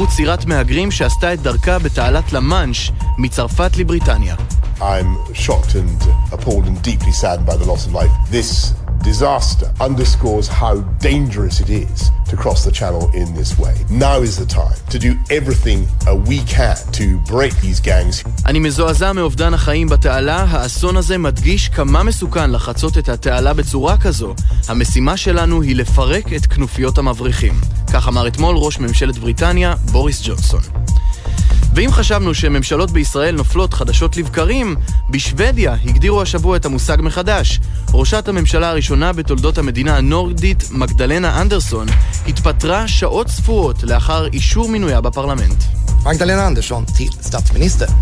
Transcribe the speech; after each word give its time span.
התהפכות 0.00 0.16
סירת 0.16 0.46
מהגרים 0.46 0.90
שעשתה 0.90 1.34
את 1.34 1.42
דרכה 1.42 1.78
בתעלת 1.78 2.32
למאנש 2.32 2.92
מצרפת 3.18 3.76
לבריטניה. 3.76 4.34
I'm 4.78 5.34
shocked 5.34 5.74
and 5.74 6.32
appalled 6.32 6.64
and 6.64 6.82
deeply 6.82 7.12
saddened 7.12 7.46
by 7.46 7.56
the 7.56 7.66
loss 7.66 7.86
of 7.86 7.92
life. 7.92 8.10
This 8.30 8.72
disaster 9.02 9.68
underscores 9.80 10.46
how 10.48 10.74
dangerous 10.98 11.60
it 11.60 11.70
is 11.70 12.10
to 12.30 12.36
cross 12.36 12.64
the 12.64 12.72
channel 12.80 13.10
in 13.14 13.34
this 13.34 13.58
way. 13.58 13.74
Now 13.90 14.16
is 14.22 14.36
the 14.42 14.46
time 14.46 14.78
to 14.92 14.98
do 14.98 15.10
everything 15.38 15.78
uh, 16.06 16.14
we 16.30 16.38
can 16.56 16.76
to 16.98 17.06
break 17.32 17.52
these 17.60 17.80
gangs. 17.80 18.24
אני 18.46 18.58
מזועזע 18.58 19.12
מאובדן 19.12 19.54
החיים 19.54 19.88
בתעלה, 19.88 20.46
האסון 20.48 20.96
הזה 20.96 21.18
מדגיש 21.18 21.68
כמה 21.68 22.02
מסוכן 22.02 22.50
לחצות 22.50 22.98
את 22.98 23.08
התעלה 23.08 23.54
בצורה 23.54 23.96
כזו. 23.96 24.34
המשימה 24.68 25.16
שלנו 25.16 25.62
היא 25.62 25.76
לפרק 25.76 26.32
את 26.32 26.46
כנופיות 26.46 26.98
המבריחים. 26.98 27.54
כך 27.92 28.08
אמר 28.08 28.26
אתמול 28.28 28.56
ראש 28.56 28.78
ממשלת 28.78 29.18
בריטניה, 29.18 29.74
בוריס 29.92 30.22
ג'ונסון. 30.24 30.60
ואם 31.74 31.92
חשבנו 31.92 32.34
שממשלות 32.34 32.90
בישראל 32.90 33.34
נופלות 33.34 33.74
חדשות 33.74 34.16
לבקרים, 34.16 34.76
בשוודיה 35.10 35.76
הגדירו 35.84 36.22
השבוע 36.22 36.56
את 36.56 36.64
המושג 36.64 36.96
מחדש. 37.00 37.60
ראשת 37.92 38.28
הממשלה 38.28 38.70
הראשונה 38.70 39.12
בתולדות 39.12 39.58
המדינה 39.58 39.96
הנורדית, 39.96 40.64
מגדלנה 40.70 41.40
אנדרסון, 41.40 41.86
התפטרה 42.28 42.88
שעות 42.88 43.28
ספורות 43.28 43.82
לאחר 43.82 44.26
אישור 44.26 44.68
מינויה 44.68 45.00
בפרלמנט. 45.00 45.64
Andersson 46.04 46.90
till 46.96 47.28
statsminister. 47.28 47.92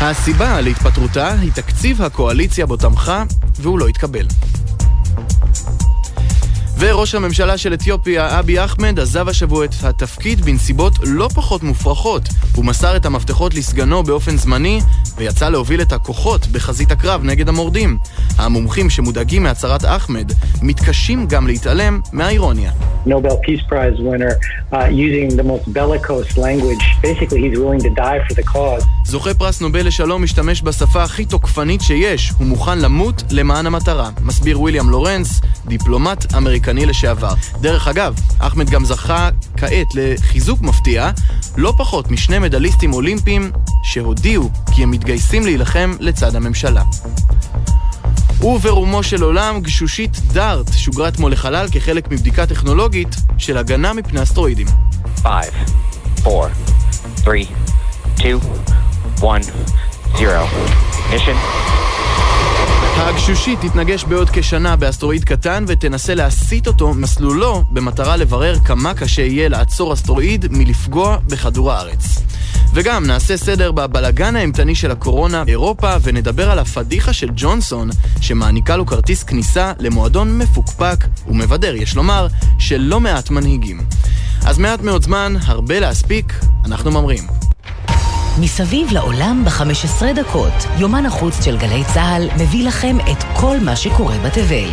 הסיבה 0.00 0.60
להתפטרותה 0.60 1.32
היא 1.40 1.52
תקציב 1.52 2.02
הקואליציה 2.02 2.66
בו 2.66 2.76
תמכה, 2.76 3.24
והוא 3.60 3.78
לא 3.78 3.88
התקבל. 3.88 4.26
וראש 6.78 7.14
הממשלה 7.14 7.58
של 7.58 7.74
אתיופיה, 7.74 8.38
אבי 8.38 8.64
אחמד, 8.64 9.00
עזב 9.00 9.28
השבוע 9.28 9.64
את 9.64 9.74
התפקיד 9.82 10.40
בנסיבות 10.40 10.92
לא 11.02 11.28
פחות 11.34 11.62
מופרכות. 11.62 12.28
הוא 12.54 12.64
מסר 12.64 12.96
את 12.96 13.06
המפתחות 13.06 13.54
לסגנו 13.54 14.02
באופן 14.02 14.36
זמני, 14.36 14.80
ויצא 15.16 15.48
להוביל 15.48 15.82
את 15.82 15.92
הכוחות 15.92 16.46
בחזית 16.46 16.90
הקרב 16.90 17.24
נגד 17.24 17.48
המורדים. 17.48 17.98
המומחים 18.38 18.90
שמודאגים 18.90 19.42
מהצהרת 19.42 19.84
אחמד, 19.84 20.32
מתקשים 20.62 21.26
גם 21.26 21.46
להתעלם 21.46 22.00
מהאירוניה. 22.12 22.72
Nobel 23.06 23.36
Peace 23.46 23.62
Prize 23.70 23.98
winner 23.98 24.32
uh, 24.72 24.88
using 25.06 25.36
the 25.36 25.42
most 25.42 25.64
bellicose 25.72 26.38
language. 26.38 26.84
Basically, 27.02 27.40
he's 27.44 27.58
willing 27.58 27.82
to 27.88 27.90
die 27.90 28.20
for 28.28 28.34
the 28.34 28.46
cause. 28.54 28.86
זוכה 29.04 29.34
פרס 29.34 29.60
נובל 29.60 29.86
לשלום 29.86 30.22
משתמש 30.22 30.62
בשפה 30.62 31.02
הכי 31.02 31.24
תוקפנית 31.24 31.80
שיש, 31.80 32.32
הוא 32.38 32.46
מוכן 32.46 32.78
למות 32.78 33.22
למען 33.30 33.66
המטרה. 33.66 34.10
מסביר 34.22 34.60
ויליאם 34.60 34.90
לורנס, 34.90 35.40
דיפלומט 35.66 36.34
אמריקני 36.62 36.86
לשעבר. 36.86 37.34
דרך 37.60 37.88
אגב, 37.88 38.14
אחמד 38.38 38.70
גם 38.70 38.84
זכה 38.84 39.28
כעת 39.56 39.86
לחיזוק 39.94 40.60
מפתיע, 40.60 41.10
לא 41.56 41.74
פחות 41.76 42.10
משני 42.10 42.38
מדליסטים 42.38 42.92
אולימפיים 42.92 43.50
שהודיעו 43.82 44.50
כי 44.74 44.82
הם 44.82 44.90
מתגייסים 44.90 45.44
להילחם 45.44 45.94
לצד 46.00 46.36
הממשלה. 46.36 46.82
וברומו 48.40 49.02
של 49.02 49.22
עולם, 49.22 49.60
גשושית 49.60 50.20
דארט 50.32 50.72
שוגרה 50.76 51.08
אתמול 51.08 51.32
לחלל 51.32 51.66
כחלק 51.72 52.10
מבדיקה 52.10 52.46
טכנולוגית 52.46 53.16
של 53.38 53.58
הגנה 53.58 53.92
מפני 53.92 54.22
אסטרואידים. 54.22 54.66
5, 55.22 55.46
4, 56.26 56.48
3, 57.22 57.46
2, 58.16 58.38
1, 59.18 59.26
0. 60.14 60.42
Mission 61.12 61.81
הגשושית 62.96 63.60
תתנגש 63.60 64.04
בעוד 64.04 64.30
כשנה 64.32 64.76
באסטרואיד 64.76 65.24
קטן 65.24 65.64
ותנסה 65.68 66.14
להסיט 66.14 66.66
אותו 66.66 66.94
מסלולו 66.94 67.64
במטרה 67.70 68.16
לברר 68.16 68.58
כמה 68.58 68.94
קשה 68.94 69.22
יהיה 69.22 69.48
לעצור 69.48 69.92
אסטרואיד 69.92 70.46
מלפגוע 70.50 71.18
בכדור 71.26 71.72
הארץ. 71.72 72.22
וגם 72.74 73.06
נעשה 73.06 73.36
סדר 73.36 73.72
בבלגן 73.72 74.36
האימתני 74.36 74.74
של 74.74 74.90
הקורונה 74.90 75.44
באירופה 75.44 75.94
ונדבר 76.02 76.50
על 76.50 76.58
הפדיחה 76.58 77.12
של 77.12 77.30
ג'ונסון 77.36 77.90
שמעניקה 78.20 78.76
לו 78.76 78.86
כרטיס 78.86 79.22
כניסה 79.22 79.72
למועדון 79.78 80.38
מפוקפק 80.38 81.04
ומבדר, 81.28 81.74
יש 81.74 81.96
לומר, 81.96 82.26
של 82.58 82.80
לא 82.80 83.00
מעט 83.00 83.30
מנהיגים. 83.30 83.80
אז 84.44 84.58
מעט 84.58 84.80
מאוד 84.80 85.02
זמן, 85.02 85.34
הרבה 85.44 85.80
להספיק, 85.80 86.34
אנחנו 86.64 86.90
ממרים. 86.90 87.41
מסביב 88.40 88.92
לעולם 88.92 89.44
ב-15 89.44 90.12
דקות, 90.14 90.52
יומן 90.78 91.06
החוץ 91.06 91.44
של 91.44 91.56
גלי 91.58 91.82
צה"ל 91.94 92.28
מביא 92.42 92.66
לכם 92.66 92.96
את 93.00 93.24
כל 93.40 93.56
מה 93.64 93.76
שקורה 93.76 94.18
בתבל. 94.18 94.68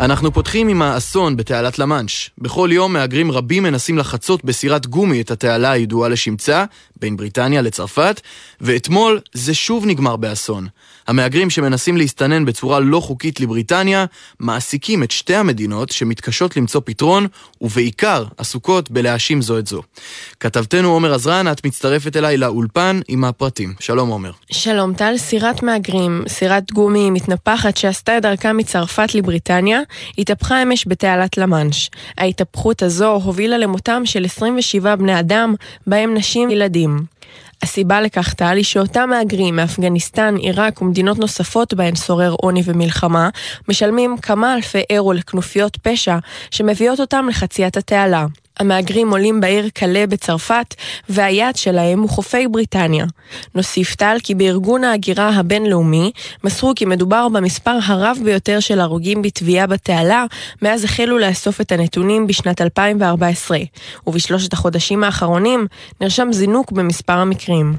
אנחנו 0.00 0.32
פותחים 0.32 0.68
עם 0.68 0.82
האסון 0.82 1.36
בתעלת 1.36 1.78
למאנש. 1.78 2.30
בכל 2.38 2.68
יום 2.72 2.92
מהגרים 2.92 3.30
רבים 3.30 3.62
מנסים 3.62 3.98
לחצות 3.98 4.44
בסירת 4.44 4.86
גומי 4.86 5.20
את 5.20 5.30
התעלה 5.30 5.70
הידועה 5.70 6.08
לשמצה, 6.08 6.64
בין 7.00 7.16
בריטניה 7.16 7.62
לצרפת, 7.62 8.20
ואתמול 8.60 9.20
זה 9.32 9.54
שוב 9.54 9.86
נגמר 9.86 10.16
באסון. 10.16 10.66
המהגרים 11.06 11.50
שמנסים 11.50 11.96
להסתנן 11.96 12.44
בצורה 12.44 12.80
לא 12.80 13.00
חוקית 13.00 13.40
לבריטניה, 13.40 14.04
מעסיקים 14.40 15.02
את 15.02 15.10
שתי 15.10 15.34
המדינות 15.34 15.88
שמתקשות 15.90 16.56
למצוא 16.56 16.80
פתרון, 16.84 17.26
ובעיקר 17.60 18.24
עסוקות 18.36 18.90
בלהאשים 18.90 19.42
זו 19.42 19.58
את 19.58 19.66
זו. 19.66 19.82
כתבתנו 20.40 20.88
עומר 20.88 21.14
עזרן, 21.14 21.52
את 21.52 21.66
מצטרפת 21.66 22.16
אליי 22.16 22.36
לאולפן 22.36 23.00
עם 23.08 23.24
הפרטים. 23.24 23.74
שלום 23.80 24.08
עומר. 24.08 24.30
שלום 24.52 24.94
טל, 24.94 25.14
סירת 25.16 25.62
מהגרים, 25.62 26.24
סירת 26.28 26.72
גומי 26.72 27.10
מתנפחת 27.10 27.76
שעשתה 27.76 28.18
את 28.18 28.22
דרכה 28.22 28.52
מצרפת 28.52 29.14
לבריטניה, 29.14 29.80
התהפכה 30.18 30.62
אמש 30.62 30.84
בתעלת 30.88 31.38
למאנש. 31.38 31.90
ההתהפכות 32.18 32.82
הזו 32.82 33.12
הובילה 33.12 33.58
למותם 33.58 34.02
של 34.04 34.24
27 34.24 34.96
בני 34.96 35.20
אדם, 35.20 35.54
בהם 35.86 36.14
נשים 36.14 36.48
וילדים. 36.48 37.11
הסיבה 37.62 38.00
לכך, 38.00 38.34
טל, 38.34 38.56
היא 38.56 38.64
שאותם 38.64 39.10
מהגרים 39.10 39.56
מאפגניסטן, 39.56 40.36
עיראק 40.36 40.82
ומדינות 40.82 41.18
נוספות 41.18 41.74
בהן 41.74 41.96
שורר 41.96 42.34
עוני 42.40 42.62
ומלחמה, 42.64 43.28
משלמים 43.68 44.16
כמה 44.22 44.54
אלפי 44.54 44.82
אירו 44.90 45.12
לכנופיות 45.12 45.76
פשע 45.76 46.18
שמביאות 46.50 47.00
אותם 47.00 47.26
לחציית 47.28 47.76
התעלה. 47.76 48.26
המהגרים 48.58 49.10
עולים 49.10 49.40
בעיר 49.40 49.68
קלה 49.74 50.06
בצרפת, 50.06 50.74
והיעד 51.08 51.56
שלהם 51.56 52.00
הוא 52.00 52.08
חופי 52.08 52.48
בריטניה. 52.48 53.06
נוסיף 53.54 53.94
טל 53.94 54.16
כי 54.22 54.34
בארגון 54.34 54.84
ההגירה 54.84 55.28
הבינלאומי 55.28 56.12
מסרו 56.44 56.72
כי 56.76 56.84
מדובר 56.84 57.28
במספר 57.28 57.78
הרב 57.84 58.18
ביותר 58.24 58.60
של 58.60 58.80
הרוגים 58.80 59.22
בטביעה 59.22 59.66
בתעלה 59.66 60.24
מאז 60.62 60.84
החלו 60.84 61.18
לאסוף 61.18 61.60
את 61.60 61.72
הנתונים 61.72 62.26
בשנת 62.26 62.60
2014, 62.60 63.58
ובשלושת 64.06 64.52
החודשים 64.52 65.04
האחרונים 65.04 65.66
נרשם 66.00 66.28
זינוק 66.32 66.72
במספר 66.72 67.18
המקרים. 67.18 67.74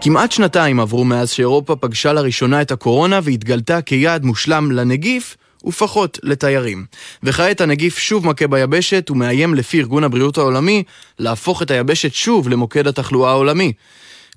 כמעט 0.00 0.32
שנתיים 0.32 0.80
עברו 0.80 1.04
מאז 1.04 1.30
שאירופה 1.30 1.76
פגשה 1.76 2.12
לראשונה 2.12 2.62
את 2.62 2.70
הקורונה 2.70 3.20
והתגלתה 3.22 3.82
כיעד 3.82 4.24
מושלם 4.24 4.72
לנגיף, 4.72 5.36
ופחות 5.64 6.18
לתיירים. 6.22 6.86
וכעת 7.22 7.60
הנגיף 7.60 7.98
שוב 7.98 8.26
מכה 8.26 8.46
ביבשת 8.46 9.10
ומאיים 9.10 9.54
לפי 9.54 9.78
ארגון 9.78 10.04
הבריאות 10.04 10.38
העולמי 10.38 10.82
להפוך 11.18 11.62
את 11.62 11.70
היבשת 11.70 12.14
שוב 12.14 12.48
למוקד 12.48 12.86
התחלואה 12.86 13.30
העולמי. 13.30 13.72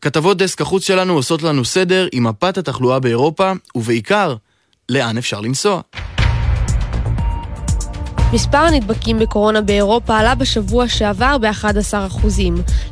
כתבות 0.01 0.37
דסק 0.37 0.61
החוץ 0.61 0.87
שלנו 0.87 1.13
עושות 1.13 1.43
לנו 1.43 1.65
סדר 1.65 2.07
עם 2.11 2.23
מפת 2.23 2.57
התחלואה 2.57 2.99
באירופה, 2.99 3.51
ובעיקר, 3.75 4.35
לאן 4.89 5.17
אפשר 5.17 5.41
לנסוע. 5.41 5.81
מספר 8.33 8.57
הנדבקים 8.57 9.19
בקורונה 9.19 9.61
באירופה 9.61 10.17
עלה 10.17 10.35
בשבוע 10.35 10.87
שעבר 10.87 11.37
ב-11%. 11.37 12.27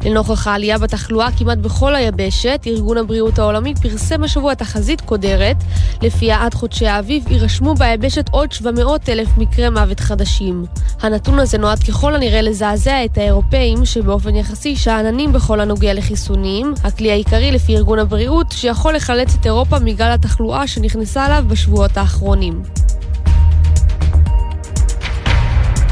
לנוכח 0.05 0.47
העלייה 0.47 0.77
בתחלואה 0.77 1.31
כמעט 1.37 1.57
בכל 1.57 1.95
היבשת, 1.95 2.63
ארגון 2.67 2.97
הבריאות 2.97 3.39
העולמי 3.39 3.73
פרסם 3.81 4.23
השבוע 4.23 4.53
תחזית 4.53 5.01
קודרת, 5.01 5.55
לפיה 6.01 6.45
עד 6.45 6.53
חודשי 6.53 6.87
האביב 6.87 7.31
יירשמו 7.31 7.75
ביבשת 7.75 8.29
עוד 8.31 8.51
700 8.51 9.09
אלף 9.09 9.37
מקרי 9.37 9.69
מוות 9.69 9.99
חדשים. 9.99 10.65
הנתון 11.01 11.39
הזה 11.39 11.57
נועד 11.57 11.79
ככל 11.83 12.15
הנראה 12.15 12.41
לזעזע 12.41 13.05
את 13.05 13.17
האירופאים, 13.17 13.85
שבאופן 13.85 14.35
יחסי 14.35 14.75
שאננים 14.75 15.33
בכל 15.33 15.59
הנוגע 15.59 15.93
לחיסונים, 15.93 16.73
הכלי 16.83 17.11
העיקרי 17.11 17.51
לפי 17.51 17.75
ארגון 17.77 17.99
הבריאות, 17.99 18.51
שיכול 18.51 18.95
לחלץ 18.95 19.35
את 19.39 19.45
אירופה 19.45 19.79
מגל 19.79 20.11
התחלואה 20.11 20.67
שנכנסה 20.67 21.25
אליו 21.25 21.43
בשבועות 21.47 21.97
האחרונים. 21.97 22.61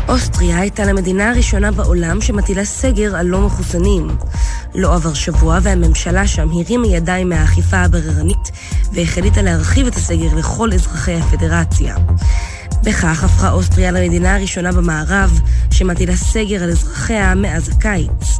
אוסטריה 0.07 0.59
הייתה 0.59 0.85
למדינה 0.85 1.29
הראשונה 1.29 1.71
בעולם 1.71 2.21
שמטילה 2.21 2.65
סגר 2.65 3.15
על 3.15 3.25
לא 3.25 3.41
מחוסנים. 3.41 4.07
לא 4.75 4.95
עבר 4.95 5.13
שבוע 5.13 5.59
והממשלה 5.61 6.27
שם 6.27 6.49
הרימה 6.49 6.87
ידיים 6.87 7.29
מהאכיפה 7.29 7.77
הבררנית 7.77 8.51
והחליטה 8.93 9.41
להרחיב 9.41 9.87
את 9.87 9.95
הסגר 9.95 10.35
לכל 10.35 10.73
אזרחי 10.73 11.15
הפדרציה. 11.15 11.95
בכך 12.83 13.23
הפכה 13.23 13.51
אוסטריה 13.51 13.91
למדינה 13.91 14.35
הראשונה 14.35 14.71
במערב 14.71 15.39
שמטילה 15.71 16.15
סגר 16.15 16.63
על 16.63 16.69
אזרחיה 16.69 17.35
מאז 17.35 17.69
הקיץ. 17.69 18.39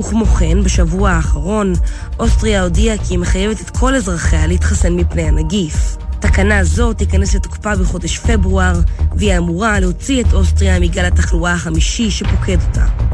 וכמו 0.00 0.26
כן, 0.26 0.62
בשבוע 0.62 1.10
האחרון, 1.10 1.72
אוסטריה 2.18 2.62
הודיעה 2.62 2.98
כי 2.98 3.04
היא 3.14 3.18
מחייבת 3.18 3.60
את 3.60 3.70
כל 3.70 3.94
אזרחיה 3.94 4.46
להתחסן 4.46 4.92
מפני 4.92 5.22
הנגיף. 5.22 5.99
תקנה 6.20 6.64
זו 6.64 6.92
תיכנס 6.92 7.34
לתוקפה 7.34 7.76
בחודש 7.76 8.18
פברואר, 8.18 8.80
והיא 9.16 9.38
אמורה 9.38 9.80
להוציא 9.80 10.22
את 10.22 10.32
אוסטריה 10.32 10.80
מגל 10.80 11.04
התחלואה 11.04 11.52
החמישי 11.52 12.10
שפוקד 12.10 12.58
אותה. 12.68 13.09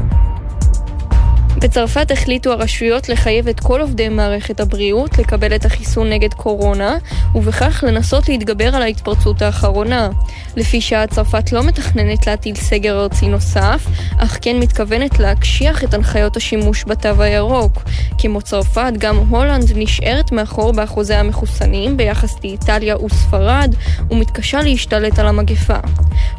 בצרפת 1.59 2.11
החליטו 2.11 2.51
הרשויות 2.51 3.09
לחייב 3.09 3.47
את 3.47 3.59
כל 3.59 3.81
עובדי 3.81 4.09
מערכת 4.09 4.59
הבריאות 4.59 5.17
לקבל 5.17 5.55
את 5.55 5.65
החיסון 5.65 6.09
נגד 6.09 6.33
קורונה, 6.33 6.97
ובכך 7.35 7.83
לנסות 7.87 8.29
להתגבר 8.29 8.75
על 8.75 8.81
ההתפרצות 8.81 9.41
האחרונה. 9.41 10.09
לפי 10.55 10.81
שעה 10.81 11.07
צרפת 11.07 11.51
לא 11.51 11.63
מתכננת 11.63 12.27
להטיל 12.27 12.55
סגר 12.55 13.01
ארצי 13.01 13.27
נוסף, 13.27 13.87
אך 14.17 14.37
כן 14.41 14.59
מתכוונת 14.59 15.19
להקשיח 15.19 15.83
את 15.83 15.93
הנחיות 15.93 16.37
השימוש 16.37 16.83
בתו 16.87 17.21
הירוק. 17.21 17.83
כמו 18.17 18.41
צרפת, 18.41 18.91
גם 18.97 19.17
הולנד 19.17 19.71
נשארת 19.75 20.31
מאחור 20.31 20.71
באחוזי 20.71 21.13
המחוסנים 21.13 21.97
ביחס 21.97 22.35
לאיטליה 22.43 22.97
וספרד, 22.97 23.75
ומתקשה 24.11 24.61
להשתלט 24.61 25.19
על 25.19 25.27
המגפה. 25.27 25.77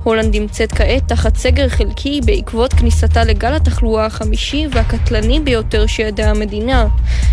הולנד 0.04 0.36
נמצאת 0.36 0.72
כעת 0.72 1.08
תחת 1.08 1.36
סגר 1.36 1.68
חלקי 1.68 2.20
בעקבות 2.24 2.72
כניסתה 2.72 3.24
לגל 3.24 3.54
התחלואה 3.54 4.06
החמישי 4.06 4.66
והקטלני 4.72 5.08
ביותר 5.44 5.86
שידעה 5.86 6.30
המדינה. 6.30 6.86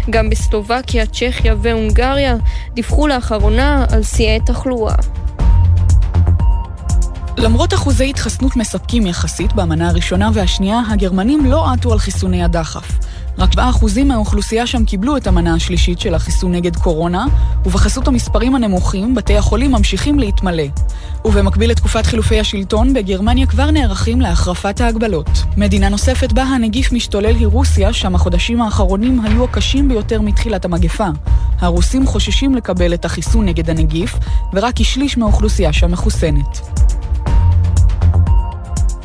גם 0.09 0.29
בסלובקיה, 0.29 1.05
צ'כיה 1.05 1.55
והונגריה 1.61 2.35
דיווחו 2.73 3.07
לאחרונה 3.07 3.85
על 3.91 4.03
שיאי 4.03 4.39
תחלואה. 4.45 4.95
למרות 7.37 7.73
אחוזי 7.73 8.09
התחסנות 8.09 8.55
מספקים 8.55 9.07
יחסית 9.07 9.53
במנה 9.53 9.89
הראשונה 9.89 10.29
והשנייה, 10.33 10.81
הגרמנים 10.89 11.45
לא 11.45 11.71
עטו 11.71 11.93
על 11.93 11.99
חיסוני 11.99 12.43
הדחף. 12.43 12.91
רק 13.37 13.53
7% 13.53 14.03
מהאוכלוסייה 14.05 14.67
שם 14.67 14.85
קיבלו 14.85 15.17
את 15.17 15.27
המנה 15.27 15.55
השלישית 15.55 15.99
של 15.99 16.15
החיסון 16.15 16.51
נגד 16.51 16.75
קורונה, 16.75 17.25
ובחסות 17.65 18.07
המספרים 18.07 18.55
הנמוכים, 18.55 19.15
בתי 19.15 19.37
החולים 19.37 19.71
ממשיכים 19.71 20.19
להתמלא. 20.19 20.63
ובמקביל 21.25 21.71
לתקופת 21.71 22.05
חילופי 22.05 22.39
השלטון, 22.39 22.93
בגרמניה 22.93 23.47
כבר 23.47 23.71
נערכים 23.71 24.21
להחרפת 24.21 24.81
ההגבלות. 24.81 25.29
מדינה 25.57 25.89
נוספת 25.89 26.31
בה 26.31 26.43
הנגיף 26.43 26.91
משתולל 26.91 27.35
היא 27.35 27.47
רוסיה, 27.47 27.93
שם 27.93 28.15
החודשים 28.15 28.61
האחרונים 28.61 29.25
היו 29.25 29.43
הקשים 29.43 29.87
ביותר 29.87 30.21
מתחילת 30.21 30.65
המגפה. 30.65 31.07
הרוסים 31.59 32.07
חוששים 32.07 32.55
לקבל 32.55 32.93
את 32.93 33.05
החיסון 33.05 33.45
נגד 33.45 33.69
הנגיף, 33.69 34.15
ורק 34.53 34.73
כשליש 34.75 35.17
מהאוכלוסייה 35.17 35.73
שם 35.73 35.91
מחוסנת. 35.91 36.84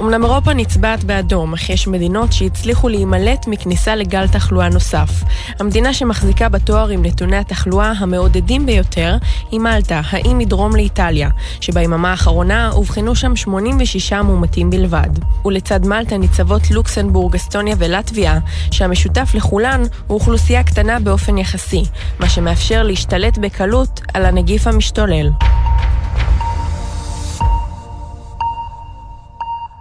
אמנם 0.00 0.24
אירופה 0.24 0.54
נצבעת 0.54 1.04
באדום, 1.04 1.54
אך 1.54 1.70
יש 1.70 1.88
מדינות 1.88 2.32
שהצליחו 2.32 2.88
להימלט 2.88 3.46
מכניסה 3.46 3.96
לגל 3.96 4.28
תחלואה 4.28 4.68
נוסף. 4.68 5.10
המדינה 5.58 5.94
שמחזיקה 5.94 6.48
בתואר 6.48 6.88
עם 6.88 7.04
נתוני 7.04 7.36
התחלואה 7.36 7.92
המעודדים 7.98 8.66
ביותר 8.66 9.16
היא 9.50 9.60
מלטה, 9.60 10.00
האי 10.10 10.34
מדרום 10.34 10.76
לאיטליה, 10.76 11.30
שביממה 11.60 12.10
האחרונה 12.10 12.70
אובחנו 12.72 13.14
שם 13.14 13.36
86 13.36 14.12
מאומתים 14.12 14.70
בלבד. 14.70 15.10
ולצד 15.44 15.86
מלטה 15.86 16.16
ניצבות 16.16 16.70
לוקסנבורג, 16.70 17.34
אסטוניה 17.34 17.74
ולטביה, 17.78 18.38
שהמשותף 18.70 19.30
לכולן 19.34 19.82
הוא 20.06 20.14
אוכלוסייה 20.14 20.62
קטנה 20.62 21.00
באופן 21.00 21.38
יחסי, 21.38 21.82
מה 22.20 22.28
שמאפשר 22.28 22.82
להשתלט 22.82 23.38
בקלות 23.38 24.00
על 24.14 24.26
הנגיף 24.26 24.66
המשתולל. 24.66 25.30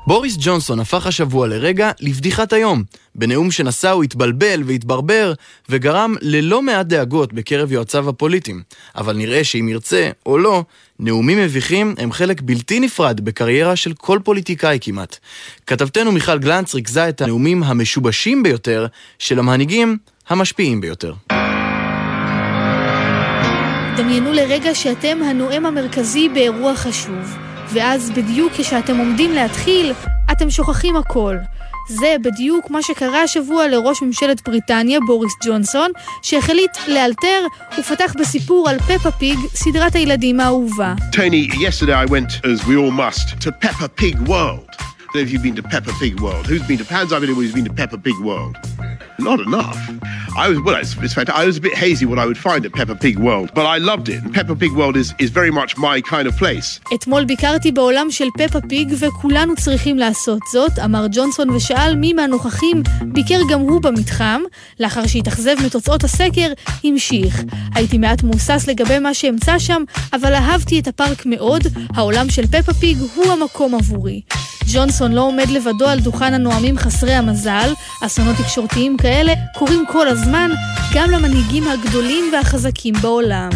בוריס 0.10 0.38
ג'ונסון 0.40 0.80
הפך 0.80 1.08
השבוע 1.08 1.48
לרגע 1.48 1.92
לבדיחת 2.00 2.54
היום. 2.54 2.84
בנאום 3.16 3.52
שנשא 3.52 3.90
הוא 3.90 4.04
התבלבל 4.04 4.64
והתברבר, 4.66 5.34
וגרם 5.70 6.16
ללא 6.22 6.62
מעט 6.62 6.86
דאגות 6.86 7.34
בקרב 7.34 7.72
יועציו 7.72 8.10
הפוליטיים. 8.10 8.62
אבל 8.96 9.18
נראה 9.18 9.44
שאם 9.44 9.70
ירצה 9.70 10.10
או 10.26 10.38
לא, 10.38 10.64
נאומים 11.00 11.38
מביכים 11.38 11.96
הם 11.98 12.12
חלק 12.12 12.42
בלתי 12.42 12.80
נפרד 12.80 13.22
בקריירה 13.22 13.76
של 13.76 13.94
כל 13.94 14.20
פוליטיקאי 14.24 14.78
כמעט. 14.82 15.18
כתבתנו 15.68 16.12
מיכל 16.12 16.38
גלנץ 16.38 16.76
ריכזה 16.76 17.10
את 17.10 17.22
הנאומים 17.22 17.64
המשובשים 17.64 18.44
ביותר 18.44 18.88
של 19.20 19.40
המנהיגים 19.40 19.98
המשפיעים 20.30 20.82
ביותר. 20.82 21.14
דמיינו 23.98 24.34
לרגע 24.34 24.76
שאתם 24.76 25.18
הנואם 25.24 25.66
המרכזי 25.66 26.30
באירוע 26.30 26.76
חשוב. 26.76 27.49
ואז 27.74 28.12
בדיוק 28.12 28.54
כשאתם 28.58 28.98
עומדים 28.98 29.32
להתחיל, 29.32 29.94
אתם 30.32 30.50
שוכחים 30.50 30.96
הכל. 30.96 31.36
זה 31.88 32.16
בדיוק 32.22 32.70
מה 32.70 32.82
שקרה 32.82 33.24
השבוע 33.24 33.68
לראש 33.68 34.02
ממשלת 34.02 34.42
בריטניה, 34.48 35.00
בוריס 35.08 35.34
ג'ונסון, 35.46 35.92
שהחליט 36.22 36.72
לאלתר 36.88 37.46
ופתח 37.80 38.14
בסיפור 38.20 38.70
על 38.70 38.80
פפה 38.80 39.12
פיג, 39.12 39.40
סדרת 39.54 39.96
הילדים 39.96 40.40
האהובה. 40.40 40.94
Tony, 41.12 41.52
yesterday 41.54 41.94
I 41.94 42.12
went, 42.12 42.32
as 42.44 42.68
we 42.68 42.76
all 42.76 42.92
must, 42.92 43.42
to 43.42 43.52
Peppa 43.52 43.88
Pig 44.02 44.18
World. 44.28 44.70
I 45.16 45.20
if 45.20 45.32
you've 45.32 45.42
been 45.42 45.56
to 45.56 45.64
Peppa 45.64 45.92
Pig 46.00 46.20
World. 46.20 46.46
Who's 46.46 46.66
been 46.68 46.78
to, 46.78 46.84
hands 46.84 47.12
up 47.12 47.24
anyone 47.24 47.44
who's 47.44 47.54
been 47.60 47.66
to 47.66 47.74
Peppa 47.74 47.98
Pig 47.98 48.18
World? 48.20 48.56
Not 49.18 49.40
enough. 49.40 49.80
I 50.36 50.50
was, 50.50 50.60
well, 50.62 50.76
it's, 50.76 50.96
it's 50.98 51.14
fact, 51.14 51.30
I 51.30 51.46
was 51.46 51.58
a 51.58 51.62
bit 51.62 51.76
hazy 51.76 52.06
what 52.06 52.20
I 52.20 52.26
would 52.26 52.38
find 52.38 52.66
at 52.66 52.72
Peppa 52.74 52.96
Pig 52.96 53.18
World, 53.18 53.50
but 53.54 53.66
I 53.66 53.78
loved 53.78 54.08
it. 54.10 54.20
Peppa 54.34 54.56
Pig 54.56 54.72
World 54.72 54.96
is, 54.96 55.14
is 55.20 55.30
very 55.30 55.52
much 55.52 55.78
my 55.78 56.02
kind 56.02 56.28
of 56.28 56.38
place. 56.38 56.80
אתמול 56.94 57.26
ביקרתי 57.26 57.72
בעולם 57.72 58.12
של 58.12 58.28
פפה 58.38 58.62
פיג 58.70 58.94
וכולנו 59.00 59.56
צריכים 59.56 59.98
לעשות 59.98 60.40
זאת, 60.52 60.80
אמר 60.80 61.06
ג'ונסון 61.12 61.50
ושאל 61.50 61.96
מי 61.96 62.14
מהנוכחים 62.14 62.84
ביקר 63.02 63.40
גם 63.50 63.60
הוא 63.60 63.82
במתחם. 63.82 64.42
לאחר 64.80 65.08
שהתאכזב 65.08 65.56
מתוצאות 65.66 66.04
הסקר, 66.04 66.54
המשיך. 66.84 67.44
הייתי 67.76 67.98
מעט 67.98 68.24
מהוסס 68.24 68.68
לגבי 68.68 69.00
מה 69.00 69.14
שאמצא 69.14 69.60
שם, 69.60 69.84
אבל 70.14 70.34
אהבתי 70.34 70.80
את 70.80 70.88
הפארק 70.88 71.26
מאוד, 71.26 71.64
העולם 71.96 72.30
של 72.30 72.48
פפה 72.48 72.74
פיג 72.74 72.98
הוא 73.16 73.26
המקום 73.32 73.76
עבורי. 73.76 74.22
ג'ונסון 74.74 75.12
לא 75.12 75.22
עומד 75.22 75.50
לבדו 75.50 75.88
על 75.88 76.00
דוכן 76.00 76.34
הנואמים 76.34 76.78
חסרי 76.78 77.14
המזל, 77.14 77.74
אסונות 78.06 78.36
תקשורתיים 78.36 78.98
כאלה 78.98 79.34
קורים 79.56 79.86
כל 79.92 80.08
הזמן, 80.08 80.52
גם 80.94 81.12
למנהיגים 81.12 81.68
הגדולים 81.68 82.30
והחזקים 82.34 82.94
בעולם. 83.02 83.50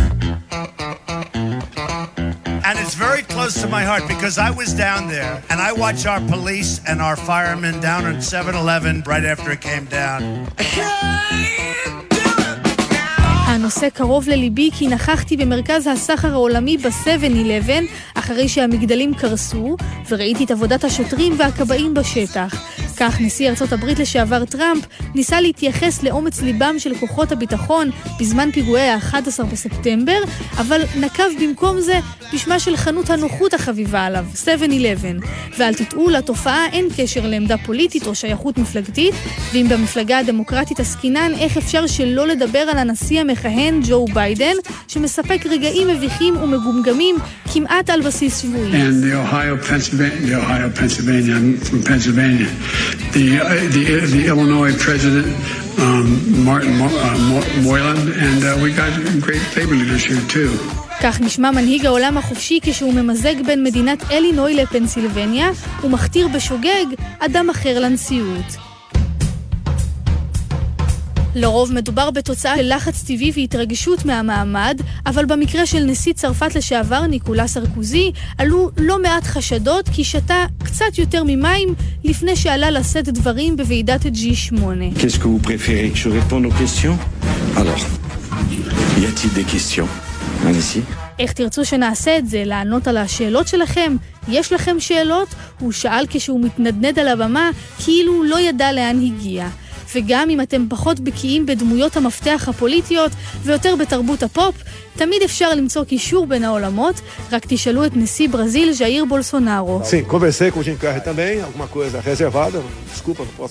And 2.65 2.79
it's 2.79 2.95
very 2.95 3.23
close 3.33 3.53
to 3.61 3.67
my 3.67 3.83
heart 3.89 4.03
because 4.07 4.35
I 4.37 4.49
was 4.61 4.69
down 4.85 5.01
there 5.15 5.35
and 5.49 5.59
I 5.69 5.71
watched 5.83 6.05
our 6.11 6.21
police 6.33 6.71
and 6.89 6.97
our 7.01 7.17
firemen 7.29 7.75
down 7.81 8.01
at 8.11 8.23
7 8.23 8.55
Eleven 8.55 9.03
right 9.05 9.25
after 9.33 9.51
it 9.51 9.61
came 9.61 9.85
down. 10.01 10.21
הנושא 13.63 13.89
קרוב 13.89 14.29
לליבי 14.29 14.69
כי 14.77 14.87
נכחתי 14.87 15.37
במרכז 15.37 15.87
הסחר 15.87 16.31
העולמי 16.33 16.77
ב-7-11 16.77 17.69
אחרי 18.13 18.47
שהמגדלים 18.47 19.13
קרסו, 19.13 19.75
וראיתי 20.09 20.43
את 20.43 20.51
עבודת 20.51 20.83
השוטרים 20.83 21.33
והכבאים 21.37 21.93
בשטח. 21.93 22.82
כך 23.05 23.21
נשיא 23.21 23.49
ארצות 23.49 23.73
הברית 23.73 23.99
לשעבר 23.99 24.45
טראמפ 24.45 24.85
ניסה 25.15 25.41
להתייחס 25.41 26.03
לאומץ 26.03 26.41
ליבם 26.41 26.75
של 26.79 26.95
כוחות 26.95 27.31
הביטחון 27.31 27.89
בזמן 28.19 28.51
פיגועי 28.51 28.89
ה-11 28.89 29.43
בספטמבר, 29.51 30.19
אבל 30.57 30.81
נקב 30.99 31.23
במקום 31.41 31.81
זה 31.81 31.99
בשמה 32.33 32.59
של 32.59 32.77
חנות 32.77 33.09
הנוחות 33.09 33.53
החביבה 33.53 34.05
עליו, 34.05 34.25
7-11. 34.45 34.47
ואל 35.57 35.73
תטעו, 35.73 36.09
לתופעה 36.09 36.65
אין 36.71 36.87
קשר 36.97 37.27
לעמדה 37.27 37.57
פוליטית 37.57 38.07
או 38.07 38.15
שייכות 38.15 38.57
מפלגתית, 38.57 39.13
ואם 39.53 39.65
במפלגה 39.69 40.19
הדמוקרטית 40.19 40.79
עסקינן, 40.79 41.31
איך 41.39 41.57
אפשר 41.57 41.87
שלא 41.87 42.27
לדבר 42.27 42.59
על 42.59 42.77
הנשיא 42.77 43.21
המכהן, 43.21 43.79
ג'ו 43.87 44.05
ביידן, 44.13 44.55
שמספק 44.87 45.45
רגעים 45.45 45.87
מביכים 45.87 46.37
ומגומגמים 46.37 47.15
כמעט 47.53 47.89
על 47.89 48.01
בסיס 48.01 48.41
שבועי. 48.41 48.71
And 48.71 49.03
the 49.03 49.13
Ohio. 49.13 49.73
The, 53.15 53.25
uh, 53.39 53.45
the, 53.75 53.83
the 54.15 54.23
Illinois 54.31 54.73
president, 54.85 55.27
um, 55.83 56.05
Martin 56.49 56.73
Mo, 56.79 56.87
uh, 56.87 57.17
Mo- 57.29 57.51
Moylan, 57.65 57.99
and 58.25 58.39
uh, 58.43 58.49
we 58.63 58.67
got 58.81 58.91
great 59.27 59.43
labor 59.57 59.75
leaders 59.81 60.03
here 60.09 60.23
too. 60.35 60.51
כך 61.01 61.21
נשמע 61.21 61.51
מנהיג 61.51 61.85
העולם 61.85 62.17
החופשי 62.17 62.59
כשהוא 62.63 62.93
ממזג 62.93 63.35
בין 63.45 63.63
מדינת 63.63 64.03
אלינוי 64.11 64.53
לפנסילבניה 64.55 65.49
ומכתיר 65.83 66.27
בשוגג 66.27 66.85
אדם 67.19 67.49
אחר 67.49 67.79
לנשיאות. 67.79 68.72
לרוב 71.35 71.73
מדובר 71.73 72.11
בתוצאה 72.11 72.57
של 72.57 72.75
לחץ 72.75 73.03
טבעי 73.03 73.31
והתרגשות 73.35 74.05
מהמעמד, 74.05 74.81
אבל 75.05 75.25
במקרה 75.25 75.65
של 75.65 75.83
נשיא 75.83 76.13
צרפת 76.13 76.55
לשעבר, 76.55 77.01
ניקולה 77.01 77.47
סרקוזי, 77.47 78.11
עלו 78.37 78.69
לא 78.77 79.01
מעט 79.01 79.23
חשדות 79.23 79.89
כי 79.89 80.03
שתה 80.03 80.45
קצת 80.63 80.97
יותר 80.97 81.23
ממים 81.23 81.75
לפני 82.03 82.35
שעלה 82.35 82.71
לשאת 82.71 83.09
דברים 83.09 83.57
בוועידת 83.57 84.01
G8. 84.05 84.53
Qu'est-ce 84.99 85.19
que 85.19 85.27
vous 85.27 85.43
préférez 85.43 85.89
que 85.93 85.97
je 85.97 86.09
réponde 86.09 86.45
aux 86.45 86.55
questions 86.61 86.97
Alors, 87.57 87.83
y 89.01 89.05
a-t-il 89.05 89.33
des 89.33 89.45
questions 89.53 89.89
Allez-y. 90.45 90.81
איך 91.19 91.31
תרצו 91.31 91.65
שנעשה 91.65 92.17
את 92.17 92.29
זה? 92.29 92.43
לענות 92.45 92.87
על 92.87 92.97
השאלות 92.97 93.47
שלכם? 93.47 93.95
יש 94.27 94.53
לכם 94.53 94.79
שאלות? 94.79 95.27
הוא 95.59 95.71
שאל 95.71 96.05
כשהוא 96.09 96.41
מתנדנד 96.45 96.99
על 96.99 97.07
הבמה, 97.07 97.49
כאילו 97.83 98.23
לא 98.23 98.39
ידע 98.39 98.71
לאן 98.71 98.99
הגיע. 99.01 99.47
וגם 99.95 100.29
אם 100.29 100.41
אתם 100.41 100.65
פחות 100.69 100.99
בקיאים 100.99 101.45
בדמויות 101.45 101.97
המפתח 101.97 102.45
הפוליטיות 102.49 103.11
ויותר 103.43 103.75
בתרבות 103.75 104.23
הפופ, 104.23 104.55
תמיד 104.95 105.21
אפשר 105.21 105.53
למצוא 105.55 105.83
קישור 105.83 106.25
בין 106.25 106.43
העולמות, 106.43 107.01
רק 107.31 107.45
תשאלו 107.47 107.85
את 107.85 107.91
נשיא 107.95 108.29
ברזיל 108.29 108.71
ז'איר 108.71 109.05
בולסונארו. 109.05 109.81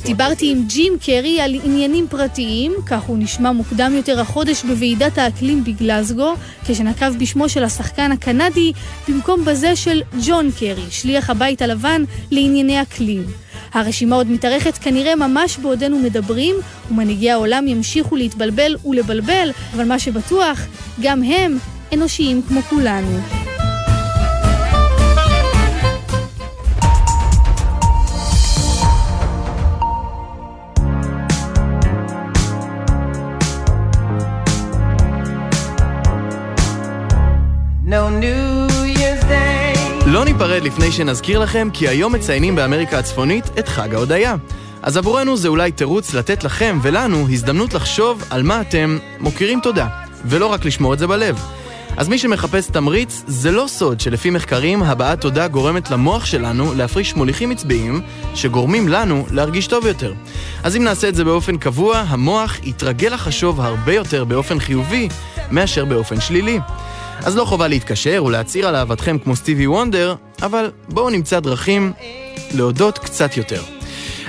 דיברתי 0.04 0.52
עם 0.52 0.64
ג'ים 0.66 0.92
קרי 1.06 1.40
על 1.40 1.54
עניינים 1.64 2.06
פרטיים, 2.08 2.72
כך 2.86 3.02
הוא 3.02 3.18
נשמע 3.18 3.52
מוקדם 3.52 3.92
יותר 3.96 4.20
החודש 4.20 4.64
בוועידת 4.64 5.18
האקלים 5.18 5.64
בגלזגו, 5.64 6.34
כשנקב 6.64 7.18
בשמו 7.18 7.48
של 7.48 7.64
השחקן 7.64 8.12
הקנדי 8.12 8.72
במקום 9.08 9.44
בזה 9.44 9.76
של 9.76 10.02
ג'ון 10.26 10.50
קרי, 10.58 10.86
שליח 10.90 11.30
הבית 11.30 11.62
הלבן 11.62 12.04
לענייני 12.30 12.82
אקלים. 12.82 13.22
הרשימה 13.74 14.16
עוד 14.16 14.30
מתארכת 14.30 14.78
כנראה 14.78 15.16
ממש 15.16 15.58
בעודנו 15.58 15.98
מדברים, 15.98 16.56
ומנהיגי 16.90 17.30
העולם 17.30 17.68
ימשיכו 17.68 18.16
להתבלבל 18.16 18.76
ולבלבל, 18.84 19.50
אבל 19.74 19.84
מה 19.84 19.98
שבטוח, 19.98 20.60
גם 21.00 21.22
הם 21.22 21.58
אנושיים 21.92 22.42
כמו 22.48 22.62
כולנו. 22.62 23.18
No 37.92 38.08
New 38.08 38.22
Year's 38.22 38.46
Day. 38.46 38.51
לא 40.12 40.24
ניפרד 40.24 40.62
לפני 40.62 40.92
שנזכיר 40.92 41.38
לכם 41.38 41.68
כי 41.72 41.88
היום 41.88 42.12
מציינים 42.12 42.54
באמריקה 42.54 42.98
הצפונית 42.98 43.44
את 43.58 43.68
חג 43.68 43.94
ההודיה. 43.94 44.36
אז 44.82 44.96
עבורנו 44.96 45.36
זה 45.36 45.48
אולי 45.48 45.72
תירוץ 45.72 46.14
לתת 46.14 46.44
לכם 46.44 46.78
ולנו 46.82 47.28
הזדמנות 47.30 47.74
לחשוב 47.74 48.24
על 48.30 48.42
מה 48.42 48.60
אתם 48.60 48.98
מוקירים 49.20 49.60
תודה, 49.62 49.88
ולא 50.24 50.46
רק 50.46 50.64
לשמור 50.64 50.94
את 50.94 50.98
זה 50.98 51.06
בלב. 51.06 51.38
אז 51.96 52.08
מי 52.08 52.18
שמחפש 52.18 52.66
תמריץ, 52.66 53.22
זה 53.26 53.50
לא 53.52 53.64
סוד 53.68 54.00
שלפי 54.00 54.30
מחקרים, 54.30 54.82
הבעת 54.82 55.20
תודה 55.20 55.48
גורמת 55.48 55.90
למוח 55.90 56.24
שלנו 56.24 56.74
להפריש 56.74 57.16
מוליכים 57.16 57.50
עצביים 57.50 58.00
שגורמים 58.34 58.88
לנו 58.88 59.26
להרגיש 59.30 59.66
טוב 59.66 59.86
יותר. 59.86 60.14
אז 60.62 60.76
אם 60.76 60.84
נעשה 60.84 61.08
את 61.08 61.14
זה 61.14 61.24
באופן 61.24 61.58
קבוע, 61.58 61.98
המוח 61.98 62.58
יתרגל 62.62 63.14
לחשוב 63.14 63.60
הרבה 63.60 63.94
יותר 63.94 64.24
באופן 64.24 64.58
חיובי 64.58 65.08
מאשר 65.50 65.84
באופן 65.84 66.20
שלילי. 66.20 66.58
אז 67.24 67.36
לא 67.36 67.44
חובה 67.44 67.68
להתקשר 67.68 68.24
ולהצהיר 68.24 68.68
על 68.68 68.76
אהבתכם 68.76 69.18
כמו 69.18 69.36
סטיבי 69.36 69.66
וונדר, 69.66 70.14
אבל 70.42 70.70
בואו 70.88 71.10
נמצא 71.10 71.40
דרכים 71.40 71.92
להודות 72.54 72.98
קצת 72.98 73.36
יותר. 73.36 73.62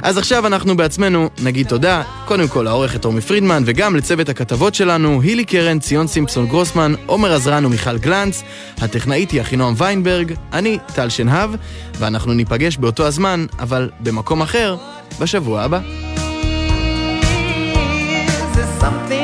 אז 0.02 0.18
עכשיו 0.18 0.48
אנחנו 0.48 0.78
בעצמנו 0.78 1.30
נגיד 1.44 1.68
תודה, 1.68 2.04
קודם 2.26 2.48
כל 2.48 2.64
לעורכת 2.64 3.06
רומי 3.06 3.22
פרידמן 3.22 3.64
וגם 3.66 3.96
לצוות 3.96 4.30
הכתבות 4.30 4.76
שלנו, 4.76 5.22
הילי 5.22 5.46
קרן, 5.46 5.80
ציון 5.80 6.08
סימפסון 6.08 6.48
גרוסמן, 6.48 6.94
עומר 7.06 7.34
עזרן 7.34 7.66
ומיכל 7.66 7.98
גלנץ, 7.98 8.44
הטכנאית 8.78 9.32
היא 9.32 9.42
אחינועם 9.42 9.74
ויינברג, 9.78 10.34
אני 10.54 10.78
טל 10.96 11.10
שנהב, 11.10 11.50
ואנחנו 12.00 12.34
ניפגש 12.34 12.78
באותו 12.78 13.06
הזמן, 13.06 13.46
אבל 13.60 13.90
במקום 14.00 14.42
אחר, 14.42 14.76
בשבוע 15.20 15.62
הבא. 15.62 15.80
made 19.10 19.23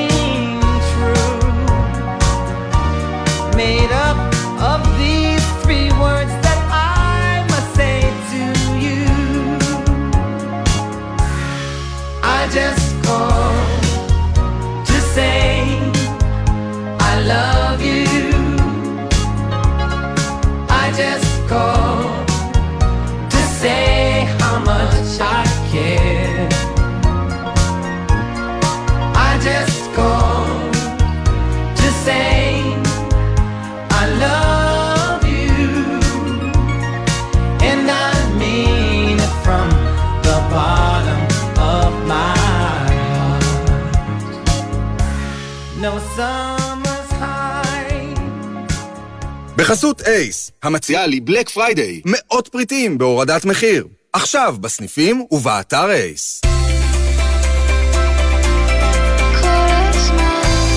בחסות 49.60 50.02
אייס, 50.02 50.52
המציעה 50.64 51.08
לי 51.08 51.20
בלק 51.20 51.50
פריידיי, 51.50 52.02
מאות 52.06 52.48
פריטים 52.48 52.98
בהורדת 52.98 53.46
מחיר. 53.46 53.88
עכשיו 54.14 54.56
בסניפים 54.62 55.26
ובאתר 55.32 55.92
אייס. 55.92 56.42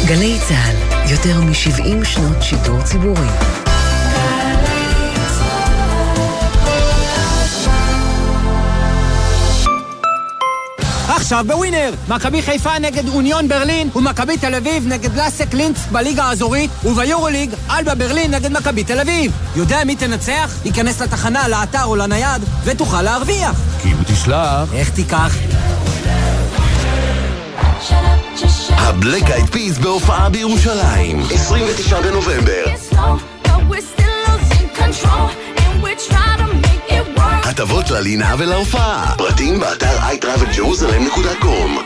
גלי 0.07 0.37
צה"ל, 0.49 1.11
יותר 1.11 1.41
מ-70 1.41 2.05
שנות 2.05 2.37
שידור 2.43 2.83
ציבורי. 2.83 3.52
עכשיו 11.23 11.45
בווינר, 11.49 11.91
מכבי 12.09 12.43
חיפה 12.43 12.79
נגד 12.79 13.09
אוניון 13.09 13.49
ברלין 13.49 13.91
ומכבי 13.97 14.39
תל 14.39 14.55
אביב 14.55 14.87
נגד 14.87 15.17
לאסק 15.17 15.55
לינץ 15.55 15.77
בליגה 15.93 16.25
האזורית 16.25 16.71
וביורוליג 16.85 17.51
אלבה 17.71 17.95
ברלין 17.95 18.35
נגד 18.35 18.53
מכבי 18.53 18.85
תל 18.85 19.01
אביב. 19.01 19.33
יודע 19.57 19.85
מי 19.85 19.97
תנצח? 19.97 20.55
ייכנס 20.65 21.01
לתחנה, 21.01 21.49
לאתר 21.49 21.85
או 21.85 21.97
לנייד 21.97 22.43
ותוכל 22.65 23.03
להרוויח. 23.03 23.57
כי 23.83 23.89
אם 23.89 23.97
תשלח... 24.07 24.73
איך 24.73 24.91
תיקח? 24.91 25.35
הבלק 28.71 29.23
אייד 29.23 29.51
פיס 29.51 29.79
בהופעה 29.79 30.29
בירושלים, 30.31 31.23
29 31.31 32.01
בנובמבר. 32.01 32.65
הטבות 37.43 37.91
ללינה 37.91 38.35
ולהופעה. 38.39 39.15
פרטים 39.19 39.61
באתר 39.61 39.99
iTravelJerusalem.com 39.99 41.81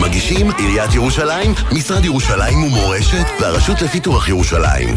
מגישים 0.00 0.50
עיריית 0.58 0.94
ירושלים, 0.94 1.54
משרד 1.72 2.04
ירושלים 2.04 2.64
ומורשת 2.64 3.26
והרשות 3.40 3.82
לפיתוח 3.82 4.28
ירושלים. 4.28 4.96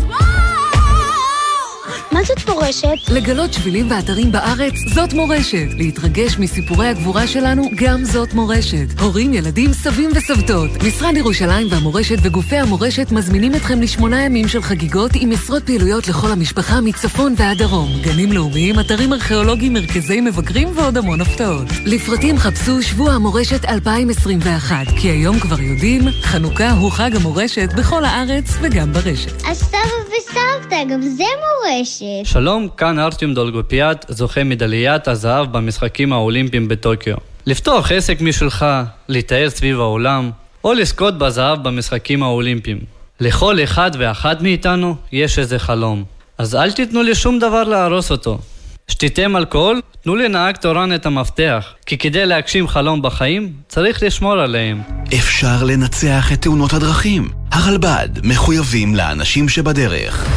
מה 2.11 2.19
זאת 2.23 2.49
מורשת? 2.49 3.09
לגלות 3.13 3.53
שבילים 3.53 3.91
ואתרים 3.91 4.31
בארץ, 4.31 4.73
זאת 4.93 5.13
מורשת. 5.13 5.67
להתרגש 5.77 6.37
מסיפורי 6.39 6.87
הגבורה 6.87 7.27
שלנו, 7.27 7.63
גם 7.75 8.03
זאת 8.03 8.33
מורשת. 8.33 8.99
הורים, 8.99 9.33
ילדים, 9.33 9.73
סבים 9.73 10.09
וסבתות. 10.15 10.83
משרד 10.83 11.17
ירושלים 11.17 11.67
והמורשת 11.71 12.15
וגופי 12.21 12.55
המורשת 12.57 13.11
מזמינים 13.11 13.55
אתכם 13.55 13.81
לשמונה 13.81 14.23
ימים 14.23 14.47
של 14.47 14.61
חגיגות 14.61 15.11
עם 15.15 15.31
עשרות 15.31 15.65
פעילויות 15.65 16.07
לכל 16.07 16.31
המשפחה 16.31 16.81
מצפון 16.81 17.33
ועד 17.37 17.57
דרום. 17.57 17.89
גנים 18.01 18.31
לאומיים, 18.31 18.79
אתרים 18.79 19.13
ארכיאולוגיים, 19.13 19.73
מרכזי 19.73 20.21
מבקרים 20.21 20.77
ועוד 20.77 20.97
המון 20.97 21.21
הפתעות. 21.21 21.67
לפרטים 21.85 22.37
חפשו 22.37 22.81
שבוע 22.81 23.11
המורשת 23.11 23.65
2021, 23.65 24.75
כי 25.01 25.07
היום 25.07 25.39
כבר 25.39 25.61
יודעים, 25.61 26.01
חנוכה 26.21 26.71
הוא 26.71 26.91
חג 26.91 27.15
המורשת 27.15 27.69
בכל 27.77 28.05
הארץ 28.05 28.45
וגם 28.61 28.93
ברשת. 28.93 29.41
אז 29.47 29.57
סבא 29.57 29.77
וסבתא, 30.07 30.83
גם 30.89 31.01
זה 31.01 31.23
מורשת. 31.63 31.96
שלום, 32.23 32.67
כאן 32.77 32.99
ארטיום 32.99 33.33
דולגופיאט, 33.33 34.05
זוכה 34.09 34.43
מדליית 34.43 35.07
הזהב 35.07 35.51
במשחקים 35.51 36.13
האולימפיים 36.13 36.67
בטוקיו. 36.67 37.15
לפתוח 37.45 37.91
עסק 37.91 38.21
משלך, 38.21 38.65
לטייל 39.09 39.49
סביב 39.49 39.79
העולם, 39.79 40.31
או 40.63 40.73
לזכות 40.73 41.17
בזהב 41.17 41.63
במשחקים 41.63 42.23
האולימפיים. 42.23 42.79
לכל 43.19 43.63
אחד 43.63 43.91
ואחת 43.97 44.41
מאיתנו 44.41 44.95
יש 45.11 45.39
איזה 45.39 45.59
חלום. 45.59 46.03
אז 46.37 46.55
אל 46.55 46.71
תיתנו 46.71 47.03
לי 47.03 47.15
שום 47.15 47.39
דבר 47.39 47.63
להרוס 47.63 48.11
אותו. 48.11 48.39
שתיתם 48.87 49.37
אלכוהול? 49.37 49.81
תנו 50.01 50.15
לנהג 50.15 50.55
תורן 50.57 50.95
את 50.95 51.05
המפתח, 51.05 51.73
כי 51.85 51.97
כדי 51.97 52.25
להגשים 52.25 52.67
חלום 52.67 53.01
בחיים, 53.01 53.53
צריך 53.67 54.03
לשמור 54.03 54.33
עליהם. 54.33 54.81
אפשר 55.13 55.63
לנצח 55.63 56.33
את 56.33 56.41
תאונות 56.41 56.73
הדרכים. 56.73 57.29
הרלב"ד 57.51 58.09
מחויבים 58.23 58.95
לאנשים 58.95 59.49
שבדרך. 59.49 60.27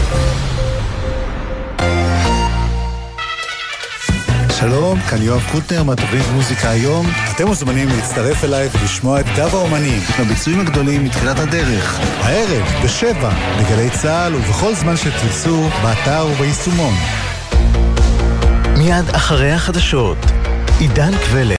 שלום, 4.60 5.00
כאן 5.00 5.22
יואב 5.22 5.42
קוטנר 5.52 5.82
מהתוכנית 5.82 6.24
מוזיקה 6.34 6.70
היום. 6.70 7.06
אתם 7.34 7.46
מוזמנים 7.46 7.88
להצטרף 7.88 8.44
אליי 8.44 8.68
ולשמוע 8.72 9.20
את 9.20 9.26
דב 9.36 9.54
האומנים. 9.54 10.00
הביצועים 10.18 10.60
הגדולים 10.60 11.04
מתחילת 11.04 11.38
הדרך. 11.38 11.98
הערב, 12.00 12.84
בשבע, 12.84 13.30
בגלי 13.58 13.90
צה"ל 13.90 14.34
ובכל 14.34 14.74
זמן 14.74 14.96
שתרצו, 14.96 15.68
באתר 15.82 16.26
וביישומון. 16.26 16.94
מיד 18.78 19.08
אחרי 19.12 19.52
החדשות, 19.52 20.18
עידן 20.78 21.12
קבלת 21.18 21.48